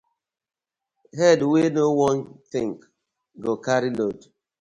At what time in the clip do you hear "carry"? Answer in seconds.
3.65-3.91